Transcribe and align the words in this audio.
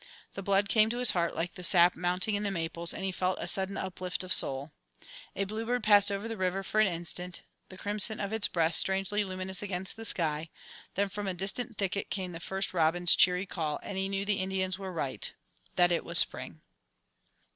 The 0.33 0.41
blood 0.41 0.67
came 0.67 0.89
to 0.89 0.97
his 0.97 1.11
heart 1.11 1.35
like 1.35 1.53
the 1.53 1.63
sap 1.63 1.95
mounting 1.95 2.33
in 2.33 2.41
the 2.41 2.49
maples, 2.49 2.91
and 2.91 3.03
he 3.03 3.11
felt 3.11 3.37
a 3.39 3.47
sudden 3.47 3.77
uplift 3.77 4.23
of 4.23 4.33
soul. 4.33 4.71
A 5.35 5.43
bluebird 5.43 5.83
paused 5.83 6.11
over 6.11 6.27
the 6.27 6.37
river 6.37 6.63
for 6.63 6.79
an 6.79 6.87
instant, 6.87 7.43
the 7.69 7.77
crimson 7.77 8.19
of 8.19 8.33
its 8.33 8.47
breast 8.47 8.79
strangely 8.79 9.23
luminous 9.23 9.61
against 9.61 9.95
the 9.97 10.03
sky, 10.05 10.49
then 10.95 11.09
from 11.09 11.27
a 11.27 11.35
distant 11.35 11.77
thicket 11.77 12.09
came 12.09 12.31
the 12.31 12.39
first 12.39 12.73
robin's 12.73 13.15
cheery 13.15 13.45
call, 13.45 13.79
and 13.83 13.95
he 13.95 14.09
knew 14.09 14.25
the 14.25 14.39
Indians 14.41 14.79
were 14.79 14.91
right 14.91 15.31
that 15.75 15.91
it 15.91 16.03
was 16.03 16.17
Spring. 16.17 16.61